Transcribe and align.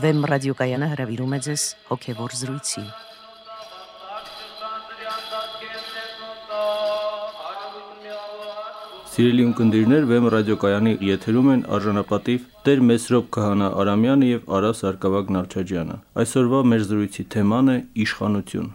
Վեմ 0.00 0.22
ռադիոկայանը 0.30 0.86
հրավիրում 0.90 1.32
է 1.36 1.38
ձեզ 1.44 1.62
հոգևոր 1.90 2.34
զրույցի։ 2.40 2.82
Սիրելի 9.10 9.44
ունկնդիրներ, 9.48 10.06
Վեմ 10.12 10.28
ռադիոկայանի 10.34 10.94
եթերում 11.04 11.50
են 11.54 11.64
արժանապատիվ 11.76 12.46
Տեր 12.68 12.84
Մեսրոպ 12.90 13.28
Քահանա 13.36 13.68
Արամյանը 13.82 14.30
եւ 14.30 14.54
Արա 14.60 14.70
Սարգսակյան 14.80 15.36
Նարչաջյանը։ 15.36 15.98
Այսօրվա 16.24 16.62
մեր 16.70 16.86
զրույցի 16.92 17.26
թեման 17.34 17.74
է 17.74 17.76
իշխանություն։ 18.06 18.72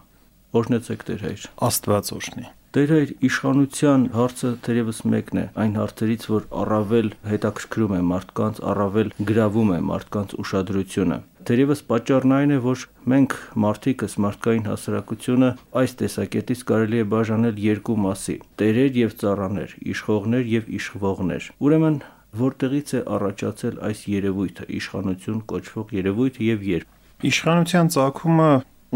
Օրհնեցեք 0.62 1.08
Տեր 1.10 1.26
հայր։ 1.26 1.50
Աստված 1.72 2.14
օրհնի։ 2.20 2.48
Տեր 2.76 2.92
հայր 2.92 3.12
իշխանության 3.24 4.02
հարցը 4.12 4.50
թերևս 4.66 4.98
մեկն 5.08 5.40
է 5.40 5.44
այն 5.64 5.78
հարցերից, 5.80 6.26
որ 6.28 6.48
առավել 6.60 7.08
հետաքրքրում 7.32 7.94
է 7.96 8.00
մարդկանց, 8.10 8.60
առավել 8.72 9.12
գրավում 9.30 9.72
է 9.72 9.78
մարդկանց 9.90 10.36
ուշադրությունը։ 10.44 11.20
Թերևս 11.48 11.84
պատճառն 11.94 12.36
այն 12.36 12.52
է, 12.52 12.60
որ 12.68 12.84
մենք 13.16 13.38
մարդիկս 13.64 14.18
մարդկային 14.26 14.68
հասարակությունը 14.68 15.54
այս 15.86 15.96
տեսակետից 16.04 16.68
կարելի 16.76 17.00
է 17.00 17.08
բաժանել 17.16 17.64
երկու 17.64 17.98
մասի՝ 18.10 18.38
տերեր 18.60 19.02
եւ 19.06 19.18
ծառաներ, 19.24 19.76
իշխողներ 19.96 20.46
եւ 20.52 20.72
իշխվողներ։ 20.76 21.52
Ուրեմն 21.64 22.00
որտեղից 22.44 22.90
է 22.92 23.06
առաջացել 23.16 23.84
այս 23.88 24.00
երևույթը, 24.20 24.72
իշխանություն 24.84 25.44
կոչվող 25.56 26.00
երևույթը 26.04 26.50
եւ 26.52 26.72
երբ։ 26.76 27.30
Իշխանության 27.32 27.94
ցակումը 27.96 28.50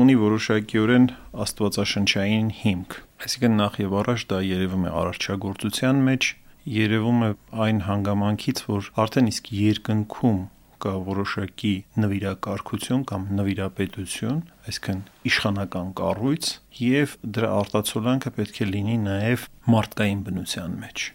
ունի 0.03 0.16
որոշակիորեն 0.27 1.13
աստվածաշնչային 1.47 2.57
հիմք։ 2.59 3.05
Այսինքն 3.20 3.58
նախ 3.59 3.73
եւ 3.84 3.95
առաջ 4.00 4.22
դա 4.30 4.38
երևում 4.48 4.86
է 4.88 4.92
արարչագործության 5.00 5.98
մեջ, 6.08 6.28
երևում 6.75 7.20
է 7.28 7.30
այն 7.66 7.84
հանգամանքից, 7.89 8.62
որ 8.70 8.88
արդեն 9.03 9.30
իսկ 9.34 9.52
երկնքում 9.59 10.39
կա 10.80 10.94
որոշակի 11.09 11.73
նվիրակարգություն 12.00 13.03
կամ 13.12 13.28
նվիրապետություն, 13.42 14.42
այսինքն 14.72 15.03
իշխանական 15.31 15.94
կառույց, 16.00 16.52
եւ 16.86 17.16
դրա 17.38 17.53
արտացոլանքը 17.59 18.36
պետք 18.40 18.59
է 18.64 18.67
լինի 18.72 19.00
նաեւ 19.09 19.47
մարդկային 19.75 20.22
բնության 20.30 20.84
մեջ 20.88 21.08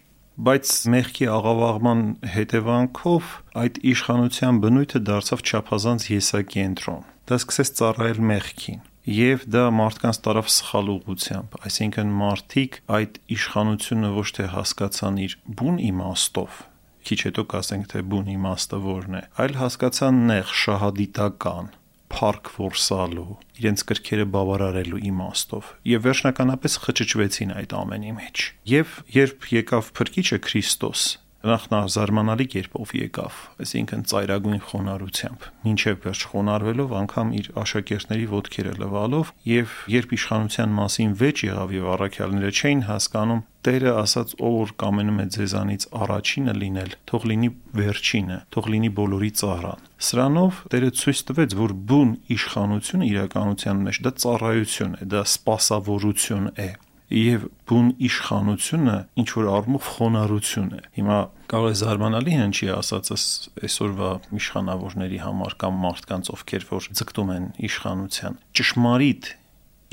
բայց 0.45 0.71
մեղքի 0.91 1.27
աղավաղման 1.31 1.99
հետևանքով 2.33 3.35
այդ 3.61 3.77
իշխանության 3.95 4.57
բնույթը 4.65 4.99
դարձավ 5.09 5.43
չափազանց 5.47 6.07
եսակենտրոն։ 6.11 7.05
Դա 7.31 7.37
սկսեց 7.39 7.71
ծառայել 7.79 8.19
մեղքին 8.33 8.81
եւ 9.05 9.45
դա 9.53 9.63
մարդկանց 9.77 10.19
տարավ 10.25 10.47
սխալ 10.49 10.91
ուղությամբ, 10.95 11.57
այսինքն 11.69 12.13
մարդիկ 12.19 12.77
այդ 12.97 13.19
իշխանությունը 13.35 14.09
ոչ 14.15 14.27
թե 14.37 14.45
հասկացան 14.55 15.19
իր 15.25 15.35
բուն 15.59 15.77
իմաստով, 15.85 16.61
քիչ 17.05 17.19
հետո 17.29 17.43
կասենք 17.53 17.89
թե 17.91 18.01
բուն 18.11 18.31
իմաստը 18.35 18.79
որն 18.85 19.17
է, 19.19 19.23
այլ 19.45 19.57
հասկացան 19.61 20.21
նեղ 20.31 20.53
շահադիտական 20.65 21.69
փառք 22.15 22.49
որսալու, 22.55 23.35
իրենց 23.59 23.83
կրքերը 23.89 24.25
բավարարելու 24.35 25.01
իմաստով 25.09 25.69
եւ 25.89 26.03
վերջնականապես 26.05 26.77
խճճվեցին 26.85 27.53
այդ 27.59 27.75
ամենի 27.81 28.13
մեջ։ 28.19 28.43
Եվ 28.71 28.97
երբ 29.15 29.47
եկավ 29.55 29.89
Փրկիչը 29.99 30.39
Քրիստոս, 30.45 31.05
նախ 31.45 31.65
նա 31.69 31.79
զարմանալի 31.93 32.45
կերպով 32.55 32.91
եկավ, 32.97 33.39
այսինքն 33.61 34.05
ծայրագույն 34.11 34.61
խոնարհությամբ, 34.69 35.47
ինչև 35.71 35.99
վերջ 36.05 36.21
խոնարհվելով 36.31 36.95
անգամ 36.99 37.33
իր 37.39 37.49
աշակերտների 37.61 38.25
ոտքերը 38.33 38.73
լվալով 38.81 39.33
եւ 39.51 39.75
երբ 39.95 40.15
իշխանության 40.17 40.73
մասին 40.79 41.13
վեճ 41.21 41.43
եղավ 41.45 41.75
եւ 41.75 41.91
առաքյալները 41.95 42.55
չէին 42.55 42.87
հասկանում, 42.89 43.43
Տերը 43.65 43.91
ասաց 43.97 44.33
օր 44.45 44.71
կամենում 44.77 45.21
է 45.23 45.23
ձեզանից 45.33 45.85
առաջինը 45.97 46.53
լինել, 46.61 46.91
թող 47.09 47.23
լինի 47.31 47.49
վերջինը, 47.79 48.37
թող 48.53 48.67
լինի 48.75 48.91
բոլորի 48.99 49.31
ծառան։ 49.41 49.87
Սրանով 50.05 50.59
Տերը 50.69 50.91
ցույց 51.01 51.21
տվեց, 51.31 51.55
որ 51.63 51.73
բուն 51.89 52.11
իշխանությունը 52.35 53.09
իրականության 53.09 53.81
մեջ 53.87 54.01
դա 54.05 54.11
ծառայություն 54.21 54.93
է, 55.01 55.07
դա 55.15 55.23
սпасավորություն 55.33 56.51
է 56.61 56.69
եւ 57.13 57.45
բուն 57.69 57.89
իշխանությունը 58.07 58.97
ինչ 59.21 59.29
որ 59.35 59.47
առումով 59.53 59.87
խոնարհություն 59.95 60.69
է։ 60.73 60.81
Հիմա 60.97 61.17
կարող 61.51 61.69
է 61.69 61.77
զարմանալի 61.81 62.35
հնչի 62.39 62.69
ասածս 62.75 63.25
այսօրվա 63.61 64.11
իշխանավորների 64.41 65.19
համար 65.25 65.57
կամ 65.61 65.81
մարդկանց 65.85 66.31
ովքեր 66.35 66.67
որ 66.71 66.87
ձգտում 66.99 67.33
են 67.35 67.49
իշխանության։ 67.69 68.39
Ճշմարիտ 68.57 69.33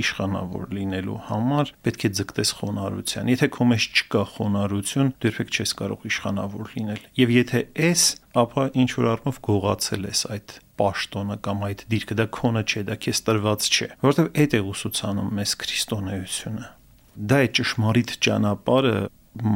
իշխանավոր 0.03 0.73
լինելու 0.73 1.19
համար 1.29 1.71
պետք 1.85 2.05
է 2.09 2.11
ձգտես 2.17 2.53
խոնարհության։ 2.59 3.31
Եթե 3.33 3.49
քո 3.53 3.67
մեջ 3.73 3.87
չկա 3.93 4.23
խոնարհություն, 4.33 5.13
դու 5.21 5.31
երբեք 5.31 5.53
չես 5.53 5.75
կարող 5.83 6.07
իշխանավոր 6.09 6.73
լինել։ 6.73 7.05
Եվ 7.21 7.35
եթե 7.37 7.63
ես, 7.77 8.05
ապա 8.43 8.67
ինչ 8.83 8.91
որ 8.97 9.09
առումով 9.13 9.41
գողացել 9.53 10.09
ես 10.09 10.27
այդ 10.33 10.59
պաշտոնը 10.83 11.41
կամ 11.47 11.67
այդ 11.69 11.87
դիրքը, 11.93 12.19
դա 12.23 12.31
քոնը 12.41 12.63
չէ, 12.73 12.87
դա 12.89 13.01
քեզ 13.05 13.25
տրված 13.29 13.73
չէ, 13.73 13.91
որովհետև 14.03 14.39
այդ 14.43 14.57
է 14.57 14.63
ուսուցանում 14.73 15.35
մեզ 15.43 15.59
քրիստոնեությունը 15.63 16.71
դա 17.17 17.39
է 17.47 17.49
ճշմարիտ 17.59 18.15
ճանապարհը 18.25 18.99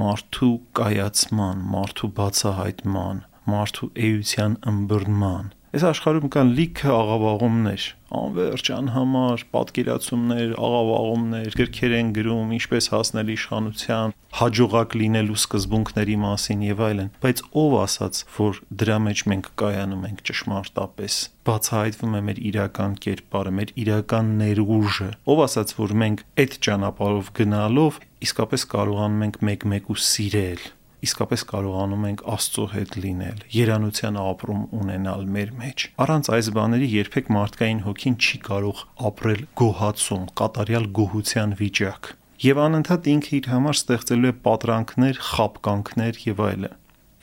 մարդու 0.01 0.55
կայացման, 0.77 1.63
մարդու 1.75 2.11
բացահայտման, 2.17 3.23
մարդու 3.53 3.89
էության 4.09 4.59
ըմբռնման 4.73 5.53
Այս 5.77 5.83
աշխարհում 5.91 6.31
կան 6.33 6.51
լիքը 6.57 6.89
աղավաղումներ, 6.89 7.83
անverջ 8.17 8.69
անհամար 8.73 9.43
պատկերացումներ, 9.53 10.53
աղավաղումներ, 10.57 11.57
գրքեր 11.61 11.95
են 11.99 12.13
գրում, 12.17 12.55
ինչպես 12.57 12.89
հասնել 12.95 13.33
իշխանության, 13.35 14.15
հաջողակ 14.41 14.97
լինելու 15.03 15.37
սկզբունքների 15.43 16.17
մասին 16.23 16.63
եւ 16.65 16.81
այլն, 16.87 17.11
բայց 17.27 17.43
ով 17.61 17.77
ասաց, 17.83 18.23
որ 18.39 18.63
դրա 18.81 18.97
մեջ 19.05 19.25
մենք 19.37 19.51
կայանում 19.61 20.09
ենք 20.09 20.25
ճշմարտապես։ 20.31 21.19
Բացահայտվում 21.51 22.17
է 22.17 22.23
մեր 22.31 22.41
իրական 22.57 22.97
կերպարը, 23.05 23.53
մեր 23.61 23.75
իրական 23.85 24.33
ներուժը։ 24.41 25.11
Ով 25.29 25.45
ասաց, 25.45 25.77
որ 25.77 25.95
մենք 26.07 26.25
այդ 26.41 26.59
ճանապարհով 26.67 27.31
գնալով 27.37 28.01
իսկապես 28.27 28.67
կարողանում 28.73 29.29
ենք 29.29 29.39
մեկ-մեկու 29.51 30.01
սիրել 30.09 30.67
իսկապես 31.07 31.45
կարողանում 31.51 32.07
ենք 32.11 32.23
Աստծո 32.37 32.65
հետ 32.73 32.97
լինել, 33.05 33.39
երանության 33.57 34.19
ապրում 34.23 34.63
ունենալ 34.81 35.23
մեր 35.37 35.53
մեջ։ 35.61 35.87
Առանց 36.07 36.31
այս 36.37 36.51
բաների 36.57 36.89
երբեք 36.97 37.31
մարդկային 37.37 37.83
հոգին 37.87 38.17
չի 38.27 38.41
կարող 38.47 38.83
ապրել 39.11 39.43
գոհացում, 39.63 40.25
կատարյալ 40.41 40.91
գոհության 41.01 41.55
վիճակ։ 41.63 42.11
Եվ 42.47 42.59
անընդհատ 42.67 43.09
ինքը 43.17 43.33
իր 43.37 43.47
համար 43.53 43.79
ստեղծելու 43.81 44.29
է 44.29 44.35
պատրանքներ, 44.47 45.23
խապկանքներ 45.31 46.21
եւ 46.27 46.43
այլն։ 46.47 46.77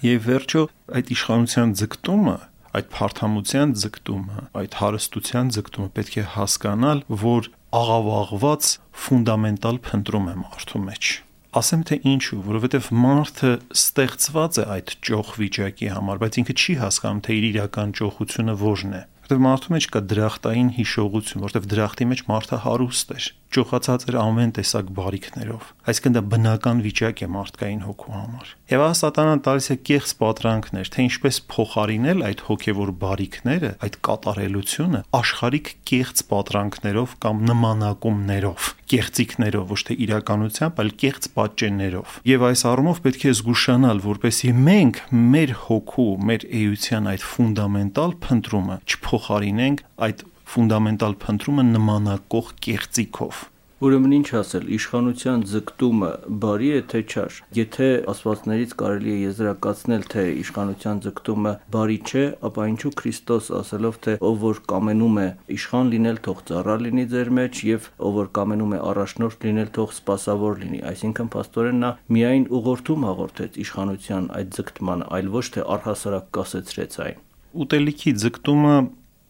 Եվ 0.04 0.26
վերջո 0.28 0.64
այդ 1.00 1.12
իշխանության 1.14 1.76
ձգտումը 1.84 2.38
այդ 2.74 2.88
փարթամության 2.90 3.74
ձգտումը, 3.84 4.46
այդ 4.58 4.78
հարստության 4.80 5.52
ձգտումը 5.58 5.92
պետք 6.00 6.16
է 6.18 6.24
հասկանալ, 6.34 7.04
որ 7.24 7.52
աղավաղված 7.84 8.72
ֆունդամենտալ 9.04 9.80
փնտրում 9.86 10.32
է 10.34 10.36
մարդու 10.42 10.82
մեջ 10.88 11.14
ասեմ 11.54 11.82
թե 11.90 11.98
ինչու, 12.10 12.38
որովհետև 12.48 12.88
մարդը 12.98 13.50
ստեղծված 13.78 14.58
է 14.58 14.64
այդ 14.74 14.94
ճոխ 15.06 15.34
վիճակի 15.44 15.90
համար, 15.94 16.22
բայց 16.24 16.40
ինքը 16.42 16.56
չի 16.64 16.76
հասկանում 16.82 17.22
թե 17.28 17.36
իր 17.40 17.46
իրական 17.54 17.94
ճոխությունը 18.00 18.56
ո՞րն 18.58 18.96
է 18.98 19.02
որտեղ 19.34 19.42
մարդու 19.42 19.74
մեջ 19.74 19.86
կա 19.90 20.00
դրախտային 20.14 20.68
հիշողություն, 20.78 21.42
որտեղ 21.42 21.64
դրախտի 21.72 22.06
մեջ 22.12 22.20
մարդը 22.30 22.58
հարուստ 22.64 23.14
էր, 23.14 23.26
ճոխացած 23.54 24.04
էր 24.10 24.18
ամեն 24.22 24.52
տեսակ 24.58 24.92
բարիքներով։ 24.98 25.72
Այսինքն 25.90 26.14
դա 26.18 26.22
բնական 26.34 26.84
վիճակ 26.84 27.24
է 27.24 27.30
մարդկային 27.34 27.82
հոգու 27.88 28.14
համար։ 28.14 28.52
Եվ 28.74 28.84
ահա 28.84 28.96
սատանան 29.00 29.42
տալիս 29.48 29.68
է 29.74 29.78
կեղծ 29.90 30.14
պատրանքներ, 30.22 30.92
թե 30.94 31.06
ինչպես 31.08 31.40
փոխարինել 31.54 32.24
այդ 32.30 32.44
հոգևոր 32.50 32.92
բարիքները, 33.04 33.72
այդ 33.84 33.98
կատարելությունը 34.08 35.02
աշխարհիկ 35.18 35.74
կեղծ 35.94 36.24
պատրանքներով 36.34 37.16
կամ 37.24 37.44
նմանակումներով, 37.50 38.70
կեղծիկներով, 38.94 39.66
ոչ 39.74 39.82
թե 39.90 39.98
իրականությամբ, 40.04 40.82
այլ 40.84 40.92
կեղծ 41.04 41.28
պատճեններով։ 41.34 42.18
Եվ 42.30 42.46
այս 42.50 42.64
առումով 42.74 43.00
պետք 43.04 43.24
է 43.24 43.34
զգուշանալ, 43.34 44.02
որպեսզի 44.04 44.52
մենք 44.64 45.00
մեր 45.34 45.54
հոգու, 45.64 46.10
մեր 46.30 46.46
էության 46.64 47.10
այդ 47.14 47.26
ֆունդամենտալ 47.34 48.16
փնտրումը 48.24 48.78
փոխարինենք 49.24 49.82
այդ 50.04 50.22
ֆունդամենտալ 50.54 51.14
փնտրումը 51.24 51.64
նմանակող 51.72 52.48
կեղծիքով։ 52.68 53.44
Ուրեմն 53.84 54.12
ինչ 54.16 54.28
ասել, 54.40 54.68
իշխանության 54.78 55.42
ձգտումը 55.52 56.10
բարի 56.44 56.68
է 56.72 56.82
թե 56.92 57.00
չար։ 57.04 57.40
Եթե 57.58 57.88
ասվածներից 58.14 58.76
կարելի 58.80 59.12
է 59.12 59.18
եզրակացնել, 59.24 60.06
թե 60.14 60.24
իշխանության 60.44 61.02
ձգտումը 61.04 61.54
բարի 61.74 61.98
չէ, 62.08 62.24
ապա 62.48 62.68
ինչու 62.74 62.94
Քրիստոս 63.02 63.50
ասելով, 63.60 64.00
թե 64.08 64.16
ով 64.30 64.38
որ 64.44 64.62
կամենում 64.72 65.20
է 65.24 65.28
իշխան 65.58 65.92
լինել, 65.96 66.22
թող 66.24 66.40
ծառա 66.48 66.78
լինի 66.84 67.06
ձեր 67.12 67.34
մեջ, 67.44 67.62
եւ 67.74 67.92
ով 68.08 68.18
որ 68.24 68.32
կամենում 68.40 68.72
է 68.72 68.82
առաջնորդ 68.94 69.48
լինել, 69.52 69.70
թող 69.84 69.94
սպասավոր 70.00 70.58
լինի։ 70.64 70.82
Այսինքն 70.94 71.32
աստորեն 71.44 71.84
նա 71.84 71.94
միայն 72.14 72.50
ուղղորդում 72.64 73.08
հաղորդեց 73.12 73.62
իշխանության 73.68 74.34
այդ 74.40 74.58
ձգտման, 74.64 75.08
այլ 75.12 75.32
ոչ 75.34 75.46
թե 75.58 75.70
առհասարակ 75.76 76.34
կասեցրեց 76.40 77.00
այն։ 77.04 77.24
Ուտելիքի 77.54 78.12
ձգտումը 78.24 78.76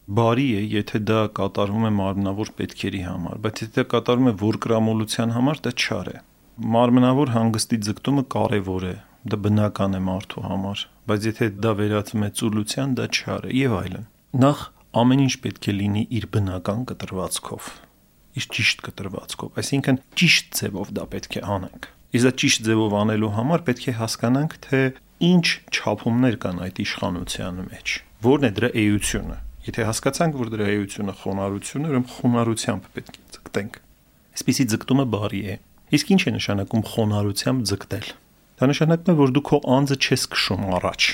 բարի 0.04 0.46
է, 0.58 0.62
եթե 0.74 1.00
դա 1.08 1.20
կատարվում 1.38 1.88
է 1.88 1.92
մարմնավոր 1.98 2.52
պետքերի 2.60 3.02
համար, 3.08 3.38
բայց 3.44 3.62
եթե 3.64 3.74
դա 3.80 3.84
կատարվում 3.94 4.30
է 4.30 4.34
որկրամոլության 4.44 5.34
համար, 5.38 5.62
դա 5.64 5.72
չար 5.80 6.10
է։ 6.12 6.18
Մարմնավոր 6.74 7.34
հանգստի 7.34 7.78
ձգտումը 7.88 8.24
կարևոր 8.34 8.84
է, 8.90 8.94
դա 9.32 9.40
բնական 9.44 9.96
է 9.96 10.00
մարդու 10.08 10.44
համար, 10.44 10.84
բայց 11.08 11.28
եթե 11.30 11.48
դա 11.64 11.72
վերածվում 11.80 12.24
է 12.24 12.30
ծուլության, 12.38 12.94
դա 13.00 13.08
չար 13.14 13.48
է 13.48 13.56
եւ 13.64 13.76
այլն։ 13.80 14.06
Նախ 14.44 14.60
ամեն 14.94 15.24
ինչ 15.24 15.34
պետք 15.42 15.66
է 15.66 15.72
լինի 15.74 16.02
իր 16.14 16.26
բնական 16.34 16.84
կտրվածքով 16.90 17.70
իր 18.38 18.46
ճիշտ 18.54 18.84
կտրվածքով 18.86 19.58
այսինքն 19.62 19.98
ճիշտ 20.20 20.52
ձևով 20.58 20.92
դա 20.98 21.06
պետք 21.14 21.38
է 21.38 21.42
անենք 21.54 21.88
իսկ 22.18 22.26
դա 22.28 22.32
ճիշտ 22.42 22.62
ձևով 22.68 22.94
անելու 23.00 23.32
համար 23.38 23.64
պետք 23.68 23.88
է 23.90 23.94
հասկանանք 24.00 24.56
թե 24.66 24.82
ինչ 25.30 25.46
չափումներ 25.74 26.38
կան 26.44 26.62
այդ 26.66 26.80
իշխանության 26.84 27.60
մեջ 27.74 27.96
որն 28.26 28.48
է 28.48 28.52
դրա 28.58 28.70
էությունը 28.84 29.38
եթե 29.64 29.86
հասկացանք 29.88 30.38
որ 30.40 30.50
դրա 30.54 30.70
էությունը 30.74 31.14
խոնարհությունն 31.24 31.84
է 31.84 31.92
ուրեմն 31.94 32.10
խոնարհությամբ 32.14 32.88
պետք 32.96 33.14
է 33.14 33.22
ձգտենք 33.36 33.78
այսպիսի 34.34 34.66
ձգտումը 34.74 35.06
բարի 35.14 35.42
է 35.44 35.54
իսկ 35.98 36.10
ինչ 36.14 36.22
է 36.24 36.34
նշանակում 36.38 36.88
խոնարհությամբ 36.94 37.68
ձգտել 37.70 38.08
դա 38.60 38.68
նշանակում 38.74 39.14
է 39.14 39.18
որ 39.24 39.34
դու 39.34 39.44
քո 39.50 39.60
անձը 39.78 39.96
չես 40.04 40.26
քշում 40.34 40.66
առաջ 40.78 41.08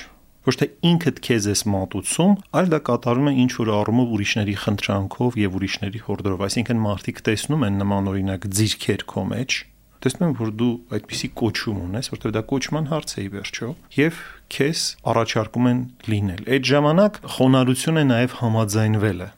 ոչ 0.49 0.55
թե 0.57 0.67
ինքդ 0.89 1.19
քեզ 1.21 1.47
ես 1.51 1.63
մատուցում, 1.69 2.31
այլ 2.57 2.71
դա 2.73 2.79
կատարում 2.89 3.29
է 3.29 3.33
ինչ 3.43 3.51
որ 3.61 3.71
առումով 3.77 4.13
ուրիշների 4.17 4.55
խնդրանքով 4.63 5.37
եւ 5.37 5.59
ուրիշների 5.59 6.01
հորդորով, 6.07 6.45
այսինքն 6.47 6.81
մարդիկ 6.81 7.21
տեսնում 7.29 7.67
են 7.69 7.77
նման 7.81 8.09
օրինակ 8.15 8.47
ձիրքեր 8.57 9.05
քո 9.13 9.25
մեջ, 9.35 9.59
տեսնում 10.01 10.31
են 10.31 10.37
որ 10.41 10.53
դու 10.61 10.73
այդպիսի 10.97 11.29
կոչում 11.41 11.83
ունես, 11.85 12.11
որտեղ 12.15 12.35
դա 12.41 12.43
կոչման 12.51 12.89
հարց 12.89 13.13
է 13.13 13.21
ի 13.21 13.29
վերջո, 13.37 13.69
եւ 14.01 14.23
քեզ 14.55 14.87
առաջարկում 15.15 15.69
են 15.73 15.83
լինել։ 16.11 16.49
Այդ 16.57 16.71
ժամանակ 16.71 17.21
խոնարհություն 17.37 18.01
է 18.01 18.05
նաեւ 18.15 18.41
համաձայնվելը 18.41 19.29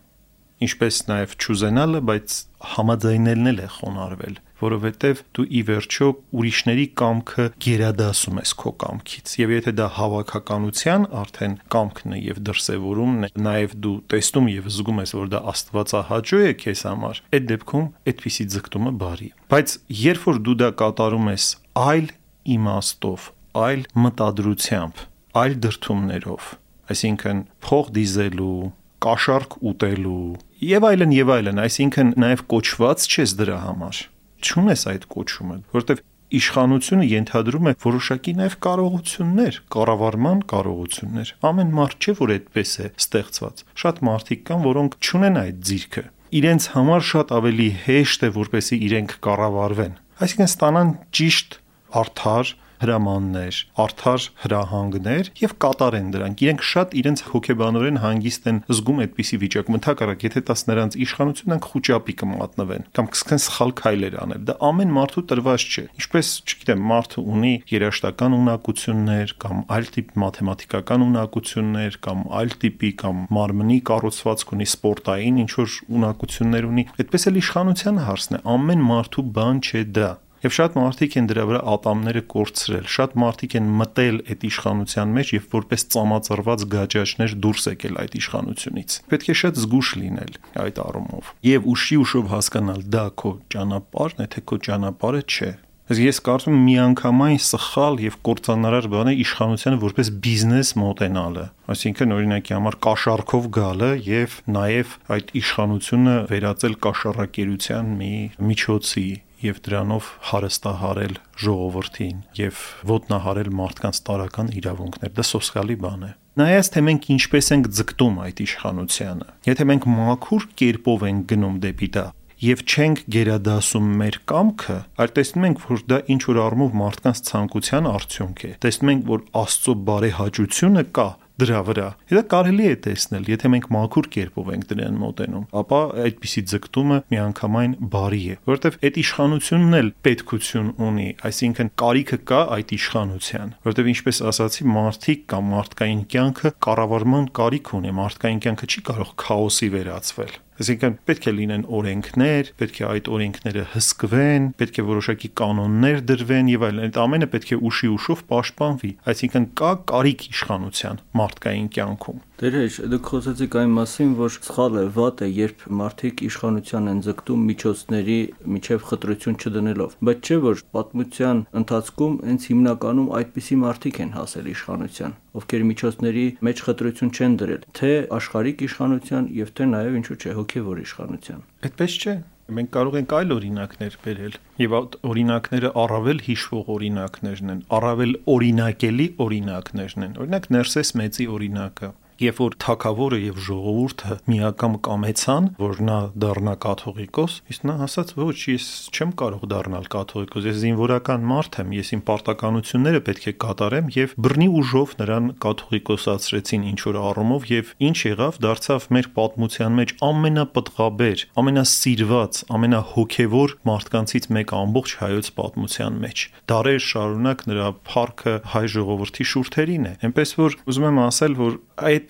ինչպես 0.62 0.98
նաև 1.08 1.34
ճուզենալը, 1.42 2.00
բայց 2.08 2.34
համաձայնելն 2.72 3.50
էլ 3.50 3.60
է 3.62 3.68
խոնարհվել, 3.76 4.36
որովհետև 4.62 5.22
դու 5.36 5.46
ի 5.58 5.62
վերջո 5.68 6.08
ուրիշների 6.38 6.84
կամքը 7.00 7.46
գերադասում 7.66 8.40
ես 8.42 8.52
քո 8.62 8.72
կամքից։ 8.82 9.34
Եվ 9.42 9.54
եթե 9.56 9.74
դա 9.80 9.88
հավաքականության 9.98 11.06
արդեն 11.22 11.56
կամքն 11.74 12.14
է 12.14 12.20
եւ 12.22 12.40
դրսեւորումն 12.46 13.26
է, 13.26 13.32
նաև 13.48 13.76
դու 13.82 13.96
տեսնում 14.12 14.50
եւ 14.52 14.70
զգում 14.76 15.02
ես, 15.02 15.14
որ 15.18 15.30
դա 15.34 15.42
աստվածահաճո 15.52 16.42
է 16.46 16.54
քեզ 16.62 16.84
համար, 16.92 17.22
այդ 17.32 17.46
դեպքում 17.52 17.86
այդպիսի 18.12 18.48
ձգտումը 18.54 18.96
բարի 19.02 19.30
է։ 19.32 19.36
Բայց 19.52 19.78
երբ 20.02 20.26
որ 20.30 20.42
դու 20.46 20.58
դա 20.62 20.72
կատարում 20.82 21.32
ես 21.32 21.48
այլ 21.82 22.12
իմաստով, 22.52 23.30
այլ 23.52 23.82
մտադրությամբ, 24.04 25.00
այլ 25.42 25.56
դրթումներով, 25.64 26.46
այսինքն 26.92 27.42
փող 27.66 27.90
դիզելու, 27.96 28.54
կաշառք 29.02 29.58
ուտելու 29.72 30.22
եւ 30.62 30.86
այլն 30.88 31.12
եւ 31.16 31.34
այլն, 31.36 31.60
այսինքն 31.66 32.14
նաեւ 32.22 32.42
կոչված 32.52 33.04
չես 33.12 33.34
դրա 33.42 33.58
համար։ 33.66 34.00
Չունես 34.42 34.82
այդ 34.92 35.06
կոչումը, 35.12 35.56
որովհետեւ 35.74 36.02
իշխանությունը 36.32 37.06
ենթադրում 37.10 37.68
է 37.68 37.72
որոշակի 37.82 38.32
նաև 38.38 38.54
կարողություններ, 38.64 39.58
կառավարման 39.74 40.38
կարողություններ։ 40.52 41.32
Ամեն 41.50 41.74
մարդ 41.76 42.06
չէ, 42.06 42.14
որ 42.22 42.32
այդպես 42.36 42.72
է 42.72 42.86
ստեղծված։ 43.02 43.62
Շատ 43.82 44.00
մարդիկ 44.08 44.44
կան, 44.48 44.62
որոնք 44.70 44.96
չունեն 45.02 45.36
այդ 45.42 45.60
ձիրքը։ 45.68 46.04
Իրենց 46.32 46.68
համար 46.72 47.06
շատ 47.12 47.34
ավելի 47.36 47.68
հեշտ 47.84 48.22
է, 48.22 48.30
որպեսի 48.38 48.76
իրենք 48.88 49.14
կառավարվեն։ 49.26 49.94
Այսինքն 50.22 50.48
ստանան 50.48 50.92
ճիշտ 51.18 51.58
արդար 52.02 52.54
հրամաններ, 52.82 53.58
արդար 53.82 54.26
հրահանգներ 54.42 55.30
եւ 55.42 55.54
կատարեն 55.62 56.08
դրանք։ 56.12 56.42
Իրենք 56.42 56.64
շատ 56.72 56.94
իրենց 57.02 57.22
հոգեբանորեն 57.32 58.00
հանգիստ 58.02 58.48
են 58.52 58.58
զգում 58.72 59.02
այդպիսի 59.02 59.38
վիճակում։ 59.42 59.78
Ընդհակառակ, 59.78 60.24
եթե 60.26 60.42
տաս 60.50 60.64
նրանց 60.72 60.96
իշխանությունն 61.02 61.56
են 61.56 61.62
խոճապի 61.66 62.14
կմատնվեն 62.22 62.86
կամ 62.98 63.10
կսկեն 63.12 63.42
սխալ 63.42 63.74
քայլեր 63.82 64.16
անել։ 64.22 64.42
Դա 64.48 64.56
ամեն 64.72 64.92
մարդու 64.96 65.24
տրված 65.32 65.66
չէ։ 65.72 65.84
Ինչպես, 66.02 66.32
չգիտեմ, 66.42 66.82
մարդը 66.92 67.24
ունի 67.32 67.52
երաշտական 67.72 68.36
ունակություններ 68.42 69.34
կամ 69.42 69.62
այլ 69.72 69.86
տիպ 69.96 70.12
մաթեմատիկական 70.22 71.06
ունակություններ 71.06 71.98
կամ 72.06 72.24
այլ 72.42 72.56
տիպի 72.62 72.90
կամ 73.02 73.22
մարմնի 73.36 73.78
կառուցվածք 73.92 74.54
ունի, 74.56 74.68
սպորտային 74.72 75.40
ինչ 75.42 75.50
որ 75.62 75.78
ունակություններ 76.02 76.68
ունի։ 76.72 76.86
Այդպես 77.02 77.28
էլ 77.32 77.40
իշխանության 77.42 78.02
հարցն 78.08 78.38
է։ 78.38 78.42
Ամեն 78.52 78.86
մարդու 78.92 79.26
բան 79.38 79.62
չէ 79.62 79.82
դա 79.96 80.10
Եվ 80.42 80.54
շատ 80.56 80.74
մարդիկ 80.74 81.12
են 81.20 81.26
դրա 81.30 81.42
վրա 81.46 81.58
ատամները 81.70 82.20
կորցրել։ 82.32 82.86
Շատ 82.90 83.12
մարդիկ 83.22 83.52
են 83.60 83.68
մտել 83.78 84.16
այդ 84.32 84.46
իշխանության 84.48 85.12
մեջ 85.18 85.28
եւ 85.36 85.44
որպես 85.52 85.84
ծամածրված 85.94 86.64
գաճաճներ 86.72 87.34
դուրս 87.46 87.68
եկել 87.70 88.00
այդ 88.02 88.16
իշխանությունից։ 88.18 88.96
Պետք 89.12 89.30
է 89.30 89.36
շատ 89.42 89.60
զգուշ 89.62 89.90
լինել 90.02 90.38
այդ 90.66 90.80
առումով 90.82 91.30
եւ 91.46 91.68
ուշի 91.72 91.98
ուշով 92.02 92.32
հասկանալ 92.34 92.86
դա 92.90 93.04
քո 93.22 93.32
ճանապարհն 93.54 94.24
է, 94.26 94.26
թե 94.34 94.42
քո 94.50 94.58
ճանապարհը 94.66 95.22
չէ։ 95.30 95.52
Ես 95.92 96.18
կարծում 96.24 96.54
եմ 96.56 96.62
միանգամայն 96.66 97.40
սխալ 97.42 97.98
եւ 98.00 98.14
կործանարար 98.26 98.86
բան 98.92 99.08
է 99.10 99.14
իշխանությանը 99.22 99.78
որպես 99.82 100.10
բիզնես 100.24 100.70
մոտենալը։ 100.78 101.42
Այսինքն 101.74 102.14
օրինակի 102.16 102.54
համար 102.56 102.76
կաշառքով 102.86 103.48
գալը 103.58 103.90
եւ 104.06 104.36
նաեւ 104.56 104.94
այդ 105.16 105.34
իշխանությունը 105.42 106.14
վերածել 106.32 106.78
կաշառակերության 106.86 107.92
մի 107.98 108.14
միջոցի 108.52 109.06
եւ 109.42 109.60
դրանով 109.66 110.08
հարստահարել 110.30 111.14
ժողովրդին 111.42 112.18
եւ 112.38 112.62
ոտնահարել 112.92 113.50
մարդկանց 113.62 114.00
տարական 114.08 114.50
իրավունքներ։ 114.62 115.14
Դա 115.18 115.26
սոսկալի 115.32 115.76
բան 115.82 116.02
է։ 116.08 116.10
Նայած 116.42 116.72
թե 116.72 116.82
մենք 116.88 117.06
ինչպես 117.12 117.52
ենք 117.52 117.70
ձգտում 117.76 118.18
այդ 118.22 118.42
իշխանությանը։ 118.46 119.26
Եթե 119.52 119.64
մենք 119.68 119.88
մաքուր 119.92 120.46
կերպով 120.62 121.06
ենք 121.12 121.26
գնում 121.32 121.56
դեպի 121.66 121.88
դա, 121.92 122.04
եւ 122.42 122.62
չենք 122.66 123.02
գերադասում 123.14 123.90
մեր 124.00 124.16
կամքը, 124.32 124.78
այլ 125.02 125.12
տեսնում 125.18 125.44
ենք, 125.46 125.60
որ 125.68 125.82
դա 125.92 125.98
ինչ 126.14 126.22
որ 126.26 126.40
առումով 126.42 126.72
մարդկանց 126.80 127.20
ցանկության 127.28 127.88
արդյունք 127.92 128.42
է։ 128.42 128.50
Տեսնում 128.64 128.90
ենք, 128.92 129.04
որ 129.12 129.22
Աստծո 129.42 129.74
բարեհաճությունը 129.92 130.84
կա 130.98 131.06
դրա 131.42 131.60
վրա։ 131.68 131.88
Դա 132.12 132.22
կարելի 132.32 132.66
է 132.72 132.76
տեսնել, 132.86 133.28
եթե 133.32 133.50
մենք 133.52 133.66
մաքուր 133.76 134.08
կերպով 134.16 134.50
ենք 134.52 134.66
դրան 134.72 134.98
մոտենում, 135.02 135.46
ապա 135.62 135.80
այդպիսի 136.02 136.42
ձգտումը 136.52 136.98
միանգամայն 137.12 137.74
բարի 137.92 138.22
է, 138.22 138.36
որովհետև 138.48 138.78
այդ 138.88 139.00
իշխանությունն 139.02 139.78
էլ 139.82 139.90
պետքություն 140.06 140.70
ունի, 140.88 141.08
այսինքն 141.32 141.72
կարիքը 141.82 142.18
կա 142.32 142.40
այդ 142.56 142.74
իշխանության, 142.78 143.52
որովհետև 143.66 143.90
ինչպես 143.92 144.22
ասացի, 144.32 144.68
մարդիկ 144.72 145.26
կամ 145.32 145.52
մարդկային 145.52 146.02
կյանքը 146.12 146.54
կառավարման 146.66 147.28
կարիք 147.42 147.74
ունի, 147.82 147.96
մարդկային 148.02 148.42
կյանքը 148.46 148.70
չի 148.72 148.86
կարող 148.92 149.12
քաոսի 149.22 149.68
վերածվել։ 149.76 150.40
Այսինքն 150.62 150.92
պետք 151.08 151.24
է 151.26 151.32
լինեն 151.34 151.62
օրենքներ, 151.74 152.50
պետք 152.60 152.76
է 152.78 152.84
այդ 152.86 153.08
օրենքները 153.16 153.62
հսկվեն, 153.72 154.44
պետք 154.62 154.76
է 154.78 154.84
որոշակի 154.92 155.30
կանոններ 155.40 156.02
դրվեն 156.10 156.50
եւ 156.52 156.66
այլն։ 156.68 156.82
Այդ 156.86 156.98
ամենը 157.02 157.28
պետք 157.32 157.50
է 157.56 157.58
ուշի 157.66 157.90
ուշով 157.96 158.22
պաշտպանվի։ 158.30 158.92
Այսինքն 159.12 159.48
կա 159.58 159.72
կարիք 159.90 160.26
իշխանության 160.30 161.02
մարդկային 161.18 161.72
կյանքում։ 161.78 162.22
Դերհեշ, 162.42 162.76
դուք 162.90 163.04
խոսեցիք 163.06 163.54
այն 163.60 163.74
մասին, 163.76 164.14
որ 164.18 164.32
սխալ 164.34 164.78
է, 164.80 164.82
վատ 164.96 165.20
է, 165.22 165.26
երբ 165.30 165.60
մարդիկ 165.78 166.22
իշխանության 166.26 166.90
են 166.90 167.02
ձգտում 167.06 167.44
միջոցների 167.50 168.16
միջև 168.54 168.86
խտրություն 168.88 169.36
չդնելով, 169.38 169.94
բայց 170.08 170.26
չէ 170.26 170.38
որ 170.42 170.64
պատմության 170.74 171.44
ընթացքում 171.62 172.16
հենց 172.32 172.48
հիմնականում 172.50 173.12
այդպիսի 173.20 173.60
մարդիկ 173.62 174.02
են 174.02 174.10
հասել 174.18 174.50
իշխանության, 174.58 175.14
ովքեր 175.38 175.64
միջոցների 175.70 176.26
մեջ 176.50 176.64
խտրություն 176.66 177.14
չեն 177.14 177.38
դրել, 177.46 177.62
թե 177.78 177.94
աշխարհիկ 178.18 178.66
իշխանության 178.66 179.32
եւ 179.38 179.54
թե 179.62 179.70
նաեւ 179.70 180.02
ինչու՞ 180.02 180.18
չէ 180.18 180.36
հոգեվոր 180.42 180.82
իշխանության։ 180.82 181.48
Այդպես 181.62 181.98
չէ 182.02 182.18
մենք 182.52 182.70
կարող 182.74 182.94
ենք 182.98 183.12
այլ 183.16 183.32
օրինակներ 183.38 183.94
բերել 184.02 184.34
եւ 184.60 184.72
օրինակները 185.08 185.68
առավել 185.82 186.18
հիշվող 186.26 186.70
օրինակներն 186.74 187.52
են 187.54 187.60
առավել 187.78 188.12
օրինակելի 188.34 189.06
օրինակներն 189.24 190.06
են 190.08 190.16
օրինակ 190.26 190.48
Ներսես 190.52 190.90
մեծի 191.00 191.26
օրինակը 191.38 191.90
Երբ 192.22 192.38
որ 192.38 192.54
թակավորը 192.62 193.18
եւ 193.18 193.38
ժողովուրդը 193.42 194.16
միակամ 194.30 194.74
կամեցան, 194.86 195.46
որ 195.58 195.80
նա 195.82 195.96
դառնա 196.22 196.52
կաթողիկոս, 196.62 197.38
իսկ 197.50 197.64
նա 197.66 197.74
ասաց, 197.86 198.12
ոչ, 198.20 198.36
ես 198.52 198.66
չեմ 198.92 199.14
կարող 199.18 199.46
դառնալ 199.50 199.88
կաթողիկոս, 199.90 200.46
ես 200.46 200.60
զինվորական 200.62 201.26
մարդ 201.32 201.58
եմ, 201.62 201.72
ես 201.78 201.90
իմ 201.96 202.02
պարտականությունները 202.06 203.00
պետք 203.08 203.26
է 203.26 203.34
կատարեմ 203.42 203.90
եւ 203.96 204.14
բռնի 204.22 204.48
ուժով 204.62 204.94
նրան 205.02 205.26
կաթողիկոսացրեցին 205.42 206.66
ինչ 206.72 206.78
որ 206.86 207.00
առումով 207.02 207.48
եւ 207.50 207.72
ինչ 207.90 207.98
եղավ, 208.12 208.38
դարձավ 208.46 208.86
մեր 208.92 209.10
պատմության 209.18 209.76
մեջ 209.82 209.94
ամենապտղաբեր, 210.12 211.24
ամենասիրված, 211.42 212.40
ամենահոգեվոր 212.52 213.56
մարդկանցից 213.72 214.30
մեկ 214.38 214.54
ամբողջ 214.62 214.94
հայոց 215.02 215.32
պատմության 215.42 215.98
մեջ։ 216.06 216.24
Դարեր 216.52 216.82
շարունակ 216.92 217.44
նրա 217.50 217.68
փառքը 217.88 218.34
հայ 218.52 218.64
ժողովրդի 218.76 219.28
շուրթերին 219.32 219.86
է։ 219.90 219.94
Էնպես 220.06 220.34
որ 220.38 220.56
ուզում 220.72 220.88
եմ 220.92 221.00
ասել, 221.02 221.36
որ 221.42 221.58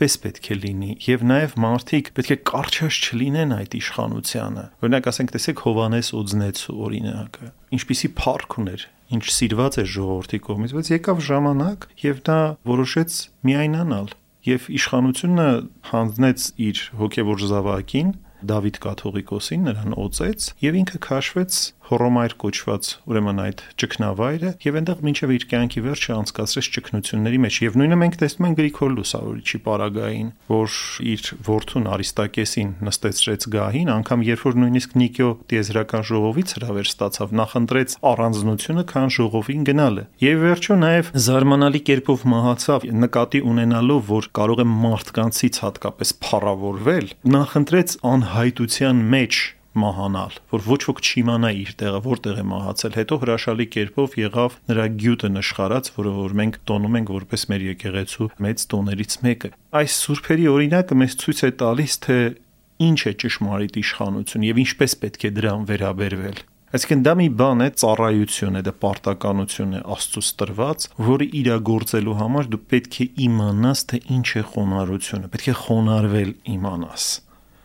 այդպես 0.02 0.16
պետք 0.22 0.46
է 0.50 0.54
լինի 0.58 0.94
եւ 1.06 1.20
նաեւ 1.30 1.52
մարդիկ 1.62 2.08
պետք 2.16 2.30
է 2.34 2.36
կարճաշ 2.48 2.96
չլինեն 3.06 3.52
այդ 3.54 3.74
իշխանությանը 3.78 4.64
օրինակ 4.82 5.06
ասենք 5.12 5.34
տեսեք 5.36 5.62
Հովանես 5.62 6.08
Օձնեցու 6.18 6.74
օրինակը 6.86 7.50
ինչպիսի 7.78 8.10
փառք 8.18 8.56
ուներ 8.62 8.86
ինչ 9.14 9.22
սիրված 9.36 9.78
է 9.78 9.84
ժողովրդի 9.92 10.40
կողմից 10.48 10.74
բայց 10.74 10.90
եկավ 10.92 11.22
ժամանակ 11.28 11.86
եւ 12.02 12.22
նա 12.26 12.40
որոշեց 12.72 13.20
միայնանալ 13.46 14.10
եւ 14.42 14.66
իշխանությունը 14.82 15.48
հանձնեց 15.92 16.48
իր 16.66 16.82
հոգեվոր 16.98 17.46
զավակին 17.52 18.12
Դավիթ 18.42 18.78
կաթողիկոսին 18.82 19.68
նրան 19.70 19.92
օծեց 20.02 20.46
եւ 20.66 20.78
ինքը 20.82 20.98
քաշվեց 21.06 21.58
Հռոմայր 21.92 22.34
կոչված 22.40 22.88
ուրեմն 23.12 23.40
այդ 23.42 23.62
ճգնավայրը 23.82 24.50
եւ 24.64 24.76
այնտեղ 24.80 25.00
մինչեւ 25.06 25.32
իր 25.36 25.44
կյանքի 25.52 25.82
վերջը 25.86 26.14
անցկացրեց 26.16 26.68
ճգնությունների 26.72 27.40
մեջ 27.42 27.58
եւ 27.62 27.76
նույնը 27.82 27.98
մենք 28.02 28.16
տեսնում 28.22 28.46
ենք 28.48 28.58
Գրիգոր 28.62 28.92
Լուսավորիչի 28.96 29.60
պարագային, 29.66 30.30
որ 30.52 30.78
իր 31.12 31.28
որդուն 31.52 31.88
Արիստակեսին 31.92 32.70
նստեցրեց 32.88 33.46
գահին, 33.52 33.92
անգամ 33.92 34.24
երբ 34.32 34.44
որ 34.48 34.58
նույնիսկ 34.62 34.96
Նիկիո 35.02 35.30
տիեզերական 35.52 36.06
ժողովից 36.12 36.54
հրավեր 36.56 36.90
ստացավ, 36.92 37.34
նախընտրեց 37.42 37.96
առանձնությունը, 38.12 38.84
քան 38.92 39.14
ժողովին 39.16 39.66
գնալը։ 39.68 40.04
Եվ 40.22 40.44
վերջո 40.48 40.76
նաեւ 40.82 41.12
զարմանալի 41.28 41.82
կերպով 41.92 42.26
մահացավ, 42.32 42.86
նկատի 43.02 43.42
ունենալով, 43.52 44.04
որ 44.12 44.30
կարող 44.40 44.62
է 44.62 44.68
մարդկանցից 44.72 45.62
հատկապես 45.66 46.14
փառավորվել, 46.26 47.10
նախընտրեց 47.36 47.98
անհայտության 48.12 49.04
մեջ 49.12 49.42
մահանալ, 49.78 50.36
որ 50.52 50.64
ոչ 50.66 50.80
ոք 50.88 51.00
չիմանա 51.02 51.50
իր 51.62 51.72
տեղը, 51.80 52.00
որտեղ 52.04 52.40
է 52.42 52.44
մահացել։ 52.52 52.96
Հետո 52.98 53.18
հրաշալի 53.22 53.66
կերպով 53.72 54.16
եղավ 54.20 54.56
նրա 54.68 54.86
գյուտը 55.02 55.30
նշխարած, 55.32 55.90
որը 55.96 56.12
որ 56.18 56.36
մենք 56.42 56.60
տոնում 56.68 56.98
ենք 57.00 57.12
որպես 57.16 57.46
մեր 57.52 57.66
եկեղեցու 57.72 58.30
մեծ 58.46 58.64
տոներից 58.72 59.18
մեկը։ 59.26 59.52
Այս 59.82 59.98
սուրբերի 60.02 60.48
օրինակը 60.52 60.98
մեզ 61.02 61.18
ցույց 61.22 61.42
է 61.42 61.52
տալիս, 61.62 61.98
թե 62.06 62.16
ինչ 62.82 63.00
է 63.02 63.12
ճշմարիտ 63.22 63.76
իշխանություն 63.82 64.48
եւ 64.52 64.62
ինչպես 64.62 64.96
պետք 65.02 65.28
է 65.28 65.30
դրան 65.38 65.68
վերաբերվել։ 65.72 66.42
Այսինքն 66.72 67.02
դա 67.04 67.12
մի 67.20 67.24
բան 67.36 67.62
է, 67.62 67.66
ծառայություն 67.82 68.54
է, 68.56 68.62
դա 68.64 68.72
պարտականություն 68.80 69.74
է 69.76 69.80
Աստծուց 69.92 70.28
տրված, 70.40 70.86
որը 71.08 71.26
իրագործելու 71.42 72.14
համար 72.22 72.48
դու 72.54 72.60
պետք 72.72 72.96
է 73.04 73.06
իմանաս, 73.26 73.82
թե 73.92 74.00
ինչ 74.16 74.28
է 74.40 74.44
խոնարհությունը, 74.54 75.30
պետք 75.36 75.50
է 75.52 75.56
խոնարհվել 75.66 76.32
իմանաս 76.56 77.10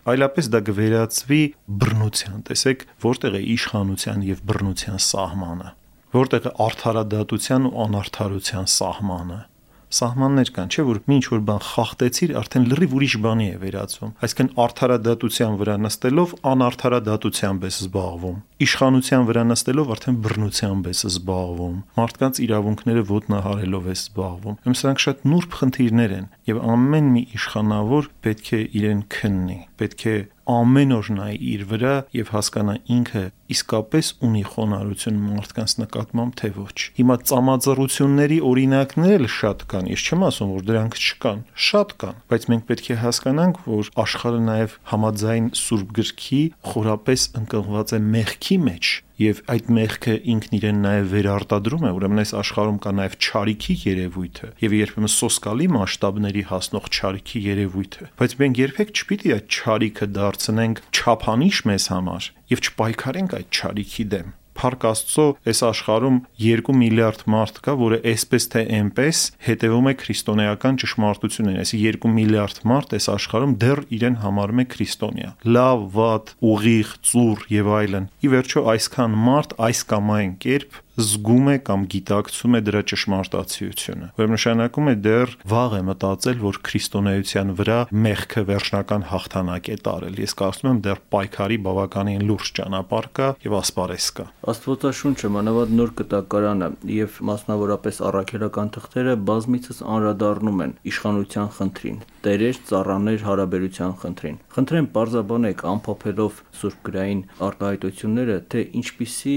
այլապես 0.08 0.50
դա 0.54 0.62
կվերածվի 0.68 1.42
բռնության։ 1.84 2.40
Տեսեք, 2.48 2.88
որտեղ 3.04 3.38
է 3.38 3.42
իշխանության 3.58 4.26
եւ 4.28 4.42
բռնության 4.52 5.04
սահմանը, 5.08 5.70
որտեղ 6.18 6.48
է 6.48 6.54
արդարադատության 6.68 7.68
ու 7.68 7.76
անարդարության 7.88 8.70
սահմանը 8.78 9.40
սահմաններ 9.88 10.50
կան, 10.58 10.72
չէ՞ 10.74 10.84
որ 10.88 10.98
ինչ 11.15 11.25
որ 11.32 11.41
բան 11.48 11.62
խախտեցիր, 11.67 12.32
արդեն 12.41 12.65
լրիվ 12.67 12.96
ուրիշ 12.98 13.15
բանի 13.24 13.48
է 13.48 13.58
վերածվում։ 13.62 14.12
Այսինքն 14.27 14.50
արդարադատության 14.67 15.58
վրա 15.62 15.75
նստելով 15.88 16.34
անարդարադատությամբ 16.51 17.67
ես 17.67 17.77
զբաղվում։ 17.88 18.38
Իշխանության 18.67 19.27
վրա 19.27 19.44
նստելով 19.48 19.91
արդեն 19.96 20.17
բռնությամբ 20.27 20.89
ես 20.91 21.03
զբաղվում։ 21.08 21.77
Մարդկանց 21.98 22.41
իրավունքները 22.48 23.03
ոտնահարելով 23.08 23.88
ես 23.88 24.01
զբաղվում։ 24.08 24.58
Ուրեմն 24.58 24.79
սրանք 24.82 25.03
շատ 25.08 25.27
նուրբ 25.32 25.58
խնդիրներ 25.62 26.17
են, 26.17 26.27
եւ 26.51 26.63
ամեն 26.77 27.12
մի 27.15 27.24
իշխանավոր 27.38 28.10
պետք 28.27 28.51
է 28.58 28.62
իրեն 28.82 29.01
քննի։ 29.17 29.60
Պետք 29.77 30.03
է 30.08 30.17
ամեն 30.48 30.94
օր 30.98 31.10
նայի 31.18 31.38
իր 31.54 31.63
վրա 31.72 31.94
եւ 32.18 32.32
հասկանա 32.34 32.75
ինքը 32.98 33.24
իսկապես 33.54 34.12
ունի 34.27 34.44
խոնարհություն 34.51 35.18
մարդկանց 35.24 35.74
նկատմամբ 35.82 36.38
թե 36.42 36.50
ոչ։ 36.58 36.77
Հիմա 37.00 37.18
ծամածռությունների 37.32 38.39
օրինակներ 38.51 39.16
էլ 39.18 39.30
շատ 39.38 39.66
կան, 39.72 39.89
ես 39.94 40.06
չեմ 40.08 40.27
ասում, 40.27 40.54
որ 40.58 40.68
դրանք 40.68 41.00
չկան, 41.08 41.42
շատ 41.68 41.98
կան, 42.04 42.22
բայց 42.32 42.48
մենք 42.51 42.68
պետք 42.72 42.88
է 42.88 43.00
հասկանանք, 43.08 43.60
որ 43.72 43.92
աշխարհը 44.08 44.42
նաեւ 44.48 44.77
համաձայն 44.94 45.51
Սուրբ 45.63 45.98
գրքի 45.98 46.44
խորապես 46.72 47.27
ընկղված 47.42 47.98
է 47.98 48.01
մեղքի 48.18 48.62
մեջ 48.68 48.96
եւ 49.17 49.41
այդ 49.53 49.69
մեղքը 49.77 50.15
ինքն 50.33 50.57
իրեն 50.57 50.81
նաեւ 50.86 51.07
վերարտադրում 51.13 51.86
է, 51.88 51.91
ուրեմն 51.97 52.21
այս 52.24 52.33
աշխարհում 52.41 52.79
կա 52.86 52.93
նաեւ 52.97 53.15
ճարիքի 53.27 53.75
երևույթը 53.88 54.50
եւ 54.62 54.75
երբեմն 54.77 55.13
սոսկալի 55.17 55.69
մասշտաբների 55.77 56.43
հասնող 56.51 56.89
ճարիքի 56.97 57.43
երևույթը, 57.47 58.09
բայց 58.21 58.36
մենք 58.41 58.62
երբեք 58.62 58.93
չպիտի 58.97 59.33
այդ 59.38 59.47
ճարիքը 59.57 60.09
դարձնենք 60.17 60.83
չափանիշ 60.93 61.63
մեզ 61.71 61.88
համար 61.97 62.29
եւ 62.53 62.67
չպայքարենք 62.67 63.39
այդ 63.41 63.50
ճարիքի 63.57 64.05
դեմ 64.13 64.36
Փառք 64.58 64.88
Աստծո, 64.92 65.26
այս 65.48 65.62
աշխարհում 65.68 66.18
2 66.42 66.76
միլիարդ 66.82 67.24
մարդ 67.34 67.60
կա, 67.68 67.76
որը 67.82 68.00
այսպես 68.14 68.48
թե 68.54 68.64
այնպես 68.78 69.22
հետևում 69.48 69.90
է 69.92 69.94
քրիստոնեական 70.02 70.80
ճշմարտություններին։ 70.84 71.62
Այսինքն 71.64 72.02
2 72.08 72.14
միլիարդ 72.18 72.62
մարդ 72.72 72.98
այս 72.98 73.10
աշխարհում 73.18 73.56
դեռ 73.64 73.84
իրեն 73.98 74.20
համարում 74.24 74.64
է 74.64 74.68
քրիստոնյա։ 74.74 75.30
Լավ, 75.58 75.86
վատ, 75.98 76.34
ուղիղ, 76.52 76.92
ծուռ 77.12 77.48
եւ 77.54 77.72
այլն։ 77.78 78.12
Ի 78.18 78.34
վերջո 78.34 78.66
այսքան 78.74 79.18
մարդ 79.28 79.58
այս 79.68 79.86
կամ 79.94 80.14
այն 80.18 80.36
կերպ 80.48 80.82
զգում 80.98 81.50
է 81.54 81.56
կամ 81.68 81.82
գիտակցում 81.94 82.58
է 82.58 82.62
դրա 82.68 82.82
ճշմարտացիությունը։ 82.92 84.08
Ուրեմն 84.18 84.34
նշանակում 84.38 84.88
է 84.89 84.94
դեռ 85.06 85.34
վաղ 85.51 85.75
է 85.77 85.82
մտածել, 85.89 86.39
որ 86.42 86.58
քրիստոնեության 86.68 87.51
վրա 87.60 87.77
մեղքը 88.08 88.44
վերջնական 88.48 89.06
հաղթանակ 89.12 89.70
է 89.70 89.77
տարել։ 89.88 90.18
Ես 90.25 90.34
կարծում 90.42 90.70
եմ 90.72 90.80
դեռ 90.88 91.01
պայքարի 91.13 91.60
բավականին 91.68 92.25
լուրջ 92.32 92.51
ճանապարհ 92.58 93.10
կա 93.18 93.27
եւ 93.46 93.58
ասպարես 93.62 94.08
կա։ 94.18 94.25
Աստվածաշունչը 94.58 95.32
մանավանդ 95.38 95.75
նոր 95.77 95.94
կտակարանը 96.01 96.70
եւ 96.98 97.20
մասնավորապես 97.30 98.01
առաքելական 98.08 98.74
թղթերը 98.77 99.16
բազմիցս 99.27 99.82
անդրադառնում 99.98 100.66
են 100.66 100.75
իշխանության 100.92 101.50
խնդրին, 101.58 102.01
տերեր 102.25 102.60
ծառաներ 102.72 103.25
հարաբերության 103.27 103.96
խնդրին։ 104.01 104.42
Խնդրեմ 104.58 104.89
բարձաբանեք 104.98 105.63
ամփոփելով 105.77 106.42
Սուրբ 106.58 106.82
գրային 106.88 107.22
արտահայտությունները, 107.48 108.38
թե 108.51 108.63
ինչպիսի 108.82 109.36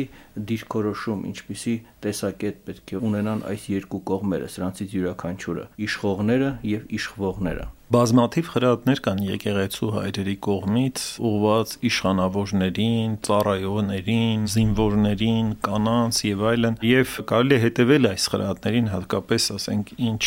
դիրքորոշում, 0.51 1.21
ինչպիսի 1.31 1.75
տեսակետ 2.05 2.63
պետք 2.69 2.95
է 2.95 3.01
ունենան 3.11 3.43
այս 3.51 3.67
երկու 3.73 4.01
կողմերը, 4.11 4.49
սրանցից 4.55 4.95
յուրաքանչյուրը՝ 4.97 5.65
իշխողները 5.87 6.51
եւ 6.71 6.95
իշխվողները։ 7.01 7.67
Բազմաթիվ 7.91 8.49
խրատներ 8.55 9.01
կան 9.03 9.21
եկեղեցու 9.27 9.91
հայրերի 9.97 10.35
կողմից 10.47 11.05
ուղված 11.31 11.73
իշխանավորներին, 11.91 13.17
ծառայողներին, 13.27 14.45
զինվորներին, 14.55 15.49
կանանց 15.67 16.23
եւ 16.31 16.45
այլն, 16.53 16.79
եւ 16.87 17.17
կարելի 17.35 17.57
է 17.57 17.61
հետեւել 17.67 18.11
այս 18.15 18.29
խրատներին 18.31 18.91
հատկապես, 18.95 19.51
ասենք, 19.59 19.95
ինչ 20.11 20.25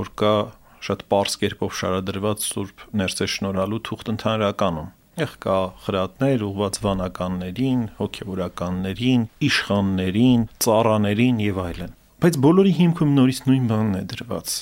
որ 0.00 0.12
կա 0.24 0.34
շատ 0.84 1.04
པարս 1.08 1.40
կերպով 1.44 1.78
շարադրված 1.84 2.44
Սուրբ 2.48 2.88
ներսե 3.04 3.28
շնորհալու 3.36 3.84
թուղթ 3.88 4.14
ընդհանրականում 4.14 4.92
Եղ 5.14 5.34
կա 5.38 5.56
խրատներ 5.84 6.40
ուղված 6.42 6.78
վանականներին, 6.82 7.82
հոգևորականներին, 8.00 9.26
իշխաններին, 9.46 10.40
ծառաներին 10.64 11.36
եւ 11.44 11.60
այլն։ 11.64 11.92
Բայց 12.24 12.38
բոլորի 12.46 12.72
հիմքում 12.78 13.12
նորից 13.18 13.38
նույն 13.46 13.68
բանն 13.70 13.94
է 13.94 14.02
դրված։ 14.10 14.54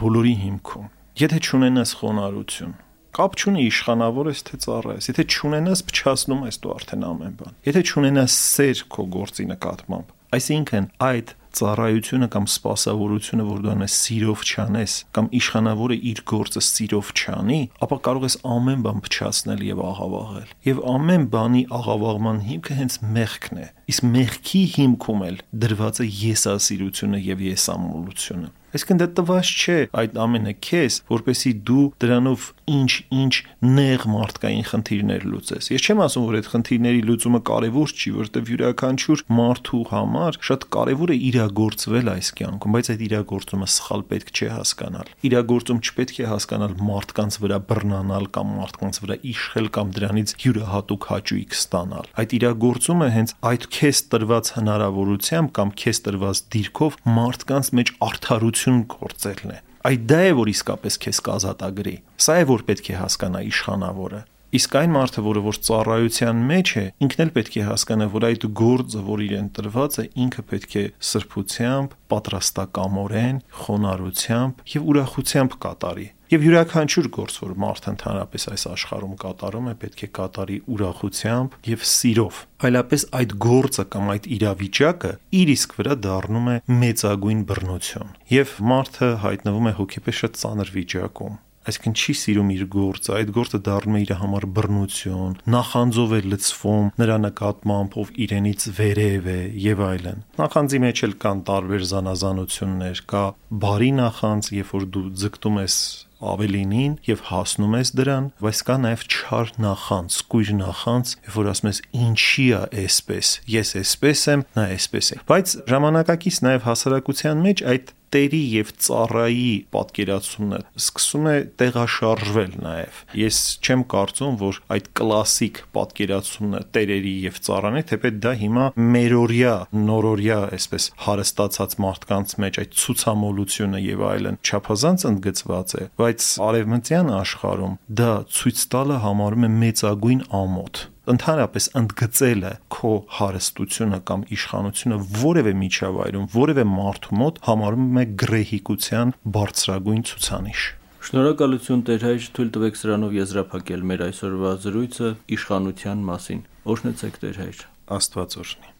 Բոլորի 0.00 0.32
հիմքում։ 0.44 0.86
Եթե 1.20 1.40
ճունենաս 1.50 1.92
խոնարհություն, 2.00 2.72
կապ 3.20 3.36
չունի 3.40 3.66
իշխանավոր 3.68 4.30
ես 4.30 4.42
թե 4.48 4.60
ծառա 4.64 4.96
ես։ 4.96 5.10
Եթե 5.10 5.26
ճունենաս 5.36 5.84
փչացնում 5.90 6.42
ես 6.48 6.60
դու 6.64 6.72
արդեն 6.80 7.06
ամեն 7.10 7.36
բան։ 7.40 7.60
Եթե 7.68 7.82
ճունենաս 7.90 8.38
սեր 8.56 8.82
քո 8.94 9.06
գործի 9.20 9.46
նկատմամբ, 9.50 10.16
այսինքն 10.40 10.88
այդ 11.10 11.34
ծառայությունը 11.58 12.28
կամ 12.34 12.46
սпасավորությունը, 12.50 13.46
որ 13.50 13.62
դու 13.64 13.72
անում 13.74 13.84
ես 13.86 13.96
սիրով 14.04 14.44
չանես, 14.50 14.94
կամ 15.16 15.30
իշխանավորը 15.40 15.96
իր 16.10 16.22
գործը 16.30 16.62
սիրով 16.66 17.10
չանի, 17.20 17.60
ապա 17.86 17.98
կարող 18.06 18.26
ես 18.28 18.36
ամեն 18.54 18.84
բան 18.86 19.02
փչացնել 19.06 19.64
եւ 19.70 19.82
աղավաղել։ 19.90 20.54
Եվ 20.70 20.80
ամեն 20.94 21.26
բանի 21.34 21.64
աղավաղման 21.80 22.40
հիմքը 22.50 22.78
հենց 22.80 22.98
մեղքն 23.18 23.60
է։ 23.60 23.66
Իսկ 23.90 24.08
մեղքի 24.14 24.62
հիմքում 24.76 25.26
էլ 25.30 25.42
դրված 25.64 26.00
է 26.00 26.08
եսասիրությունը 26.30 27.22
եւ 27.30 27.44
եսամոլությունը։ 27.50 28.50
Այսինքն 28.70 29.00
դա 29.00 29.06
տված 29.18 29.48
չէ 29.50 29.76
այդ 29.98 30.18
ամենը 30.22 30.52
քեզ, 30.62 30.96
որպեսի 31.10 31.50
դու 31.66 31.84
դրանով 32.04 32.44
ինչ-ինչ 32.70 33.32
նեղ 33.66 34.04
մարդկային 34.10 34.66
խնդիրներ 34.70 35.24
լուծես։ 35.26 35.70
Ես 35.74 35.86
չեմ 35.90 36.02
ասում, 36.04 36.26
որ 36.30 36.36
այդ 36.38 36.50
խնդիրների 36.52 37.00
լուծումը 37.08 37.40
կարևոր 37.50 37.94
չի, 38.00 38.12
որովհետև 38.20 38.50
յուրաքանչյուր 38.50 39.24
մարդու 39.40 39.82
համար 39.90 40.38
շատ 40.50 40.66
կարևոր 40.76 41.10
է 41.10 41.16
իրագործվել 41.30 42.10
այս 42.14 42.30
կյանքում, 42.38 42.74
բայց 42.78 42.90
այդ 42.94 43.02
իրագործումը 43.10 43.68
սխալ 43.74 44.04
պետք 44.10 44.30
չէ 44.30 44.48
հասկանալ։ 44.54 45.10
Իրագործում 45.30 45.82
չպետք 45.90 46.20
է 46.20 46.28
հասկանալ 46.30 46.76
մարդկանց 46.90 47.38
վրա 47.42 47.58
բռնանալ 47.70 48.30
կամ 48.38 48.54
մարդկանց 48.60 49.00
վրա 49.02 49.16
իշխել 49.30 49.68
կամ 49.74 49.92
դրանից 49.98 50.34
յուրահատուկ 50.46 51.08
հաճույք 51.10 51.58
ստանալ։ 51.58 52.10
Այդ 52.20 52.34
իրագործումը 52.38 53.08
հենց 53.18 53.34
այդ 53.50 53.66
քեզ 53.80 54.02
տրված 54.10 54.52
հնարավորությամբ 54.60 55.52
կամ 55.58 55.74
քեզ 55.80 56.00
տրված 56.06 56.42
դիրքով 56.54 56.98
մարդկանց 57.20 57.70
մեջ 57.80 57.92
արդարություն 58.10 58.59
ծառայություն 58.60 58.80
գործելն 58.92 59.52
է։ 59.54 59.58
Այդ 59.88 60.02
դա 60.10 60.18
է, 60.20 60.32
որ 60.36 60.48
իսկապես 60.52 60.96
քեզ 61.00 61.18
կազատագրի։ 61.24 61.94
Սա 62.20 62.34
է, 62.40 62.44
որ 62.50 62.64
պետք 62.68 62.90
է 62.92 62.96
հասկանա 63.00 63.40
իշխանավորը։ 63.48 64.20
Իսկ 64.50 64.74
այն 64.80 64.92
մարդը, 64.96 65.22
որը 65.24 65.40
որ 65.46 65.58
ծառայության 65.64 66.40
մեջ 66.50 66.68
է, 66.80 66.84
ինքն 67.06 67.22
էլ 67.24 67.30
պետք 67.38 67.56
է 67.56 67.64
հասկանա, 67.70 68.06
որ 68.10 68.26
այդ 68.28 68.46
գործը, 68.60 69.02
որ 69.06 69.22
իրեն 69.30 69.48
տրված 69.56 69.96
է, 69.96 70.04
ինքը 70.20 70.42
պետք 70.50 70.72
է 70.80 70.84
սրբությամբ, 71.10 71.94
պատրաստակամորեն, 72.10 73.36
խոնարհությամբ 73.60 74.64
եւ 74.74 74.90
ուրախությամբ 74.90 75.56
կատարի։ 75.64 76.08
Եվ 76.30 76.44
յուրաքանչյուր 76.46 77.06
գործ, 77.10 77.36
որ 77.42 77.54
մարդը 77.58 77.88
ընդհանրապես 77.90 78.44
այս 78.52 78.64
աշխարհում 78.70 79.14
կատարում 79.18 79.64
է, 79.66 79.72
պետք 79.82 80.02
է 80.06 80.08
կատարի 80.14 80.58
ուրախությամբ 80.70 81.56
եւ 81.66 81.86
սիրով։ 81.90 82.38
Այլապես 82.70 83.04
այդ 83.18 83.34
գործը 83.46 83.84
կամ 83.90 84.12
այդ 84.14 84.28
իրավիճակը 84.38 85.12
իր 85.40 85.52
իսկ 85.58 85.74
վրա 85.80 85.96
դառնում 86.06 86.50
է 86.54 86.56
մեծագույն 86.86 87.44
բռնություն։ 87.50 88.12
Եվ 88.30 88.56
մարդը 88.70 89.08
հայտնվում 89.26 89.70
է 89.70 89.76
հոգեպես 89.80 90.20
շատ 90.22 90.42
ծանր 90.44 90.76
վիճակում 90.78 91.38
այսինքն 91.70 91.94
չի 92.00 92.14
սիրում 92.16 92.50
իր 92.54 92.62
գործը, 92.72 93.10
այդ 93.20 93.30
գործը 93.36 93.58
դառնում 93.66 93.96
է 93.98 94.00
իր 94.00 94.12
համար 94.16 94.44
բռնություն, 94.56 95.34
նախանձով 95.54 96.14
է 96.16 96.20
լցվում 96.30 96.86
նրա 97.02 97.16
նկատմամբ, 97.26 97.98
ով 98.00 98.12
իրենից 98.24 98.66
վերև 98.80 99.28
է 99.28 99.38
եւ 99.68 99.82
այլն։ 99.90 100.24
Նախանձի 100.40 100.80
մեջ 100.88 101.02
էլ 101.04 101.16
կան 101.20 101.42
տարբեր 101.50 101.84
զանազանություններ, 101.90 103.02
կա 103.12 103.24
բարի 103.60 103.90
նախանձ, 104.00 104.52
երբ 104.56 104.72
որ 104.80 104.88
դու 104.96 105.04
ձգտում 105.20 105.60
ես 105.60 105.76
ավելինին 106.20 106.96
եւ 107.06 107.22
հասնում 107.30 107.76
ես 107.78 107.92
դրան, 108.00 108.26
բայց 108.44 108.60
կա 108.68 108.76
նաեւ 108.84 109.04
չար 109.10 109.52
նախանց, 109.64 110.18
կույր 110.32 110.50
նախանց, 110.60 111.14
որ 111.36 111.50
ասում 111.54 111.70
ես 111.70 111.80
ինչի 112.06 112.46
է 112.50 112.60
այսպես, 112.84 113.32
ես 113.54 113.72
այսպես 113.80 114.26
եմ, 114.34 114.44
նա 114.58 114.66
այսպես 114.76 115.10
է։ 115.10 115.18
Բայց 115.30 115.54
ժամանակակից 115.70 116.42
նաեւ 116.46 116.68
հասարակության 116.70 117.42
մեջ 117.46 117.64
այդ 117.74 117.94
տերի 118.14 118.40
եւ 118.54 118.72
ծառայի 118.84 119.52
պատկերացումն 119.74 120.56
է 120.56 120.60
սկսում 120.80 121.28
է 121.30 121.34
տեղաշարժվել 121.60 122.54
նաեւ 122.64 123.00
ես 123.20 123.38
չեմ 123.60 123.84
կարծում 123.94 124.38
որ 124.40 124.60
այդ 124.76 124.90
կլասիկ 125.00 125.60
պատկերացումն 125.76 126.58
է 126.60 126.62
տերերի 126.76 127.14
եւ 127.26 127.40
ծառանի 127.48 127.82
թեպետ 127.90 128.20
դա 128.26 128.34
հիմա 128.42 128.66
մերօրյա 128.96 129.54
նորօրյա 129.90 130.38
այսպես 130.60 130.88
հարստացած 131.06 131.76
մարդկանց 131.86 132.36
մեջ 132.44 132.60
այդ 132.64 132.78
ցուցամոլությունը 132.82 133.82
եւ 133.86 134.06
այլն 134.10 134.40
չափազանց 134.44 135.06
ընդգծված 135.10 135.76
է 135.80 135.84
բայց 136.00 136.30
արևմտյան 136.50 137.12
աշխարհում 137.20 137.76
դա 138.00 138.12
ցույց 138.40 138.64
տալը 138.74 139.02
համարում 139.06 139.46
է 139.46 139.52
մեծագույն 139.60 140.24
ամոթ 140.40 140.86
ընդհանրապես 141.08 141.66
ընդգծելը 141.80 142.50
քո 142.74 142.90
հարստությունը 143.18 144.00
կամ 144.10 144.24
իշխանությունը 144.36 144.98
որևէ 145.20 145.54
միջավայրում, 145.60 146.26
որևէ 146.34 146.64
մարդու 146.74 147.20
մոտ 147.20 147.40
համարում 147.46 148.00
է 148.02 148.04
գրեհիկության 148.24 149.14
բարձրագույն 149.36 150.04
ցուցանիշ։ 150.10 150.66
Շնորհակալություն 151.00 151.84
Տեր 151.88 152.04
հայր, 152.04 152.26
թույլ 152.36 152.50
տվեք 152.56 152.80
սրանով 152.80 153.14
եզրափակել 153.16 153.86
մեր 153.90 154.04
այսօրվա 154.10 154.52
զրույցը 154.66 155.14
իշխանության 155.38 156.04
մասին։ 156.10 156.44
Օրհնեցեք 156.74 157.18
Տեր 157.24 157.40
հայր։ 157.40 157.64
Աստված 157.96 158.38
օրհնի։ 158.44 158.79